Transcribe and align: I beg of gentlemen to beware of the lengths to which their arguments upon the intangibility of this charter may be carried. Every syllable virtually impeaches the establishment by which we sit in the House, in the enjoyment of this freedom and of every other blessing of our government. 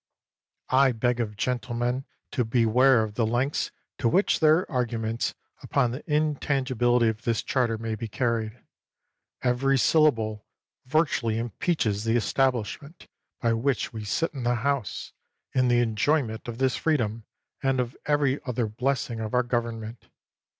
I 0.73 0.93
beg 0.93 1.19
of 1.19 1.37
gentlemen 1.37 2.05
to 2.31 2.43
beware 2.43 3.03
of 3.03 3.13
the 3.13 3.25
lengths 3.27 3.69
to 3.99 4.09
which 4.09 4.39
their 4.39 4.65
arguments 4.71 5.35
upon 5.61 5.91
the 5.91 6.03
intangibility 6.11 7.07
of 7.07 7.21
this 7.21 7.43
charter 7.43 7.77
may 7.77 7.93
be 7.93 8.07
carried. 8.07 8.63
Every 9.43 9.77
syllable 9.77 10.47
virtually 10.87 11.37
impeaches 11.37 12.03
the 12.03 12.15
establishment 12.15 13.05
by 13.41 13.53
which 13.53 13.93
we 13.93 14.03
sit 14.03 14.33
in 14.33 14.41
the 14.41 14.55
House, 14.65 15.13
in 15.53 15.67
the 15.67 15.81
enjoyment 15.81 16.47
of 16.47 16.57
this 16.57 16.75
freedom 16.75 17.25
and 17.61 17.79
of 17.79 17.95
every 18.07 18.39
other 18.43 18.65
blessing 18.65 19.19
of 19.19 19.35
our 19.35 19.43
government. 19.43 20.07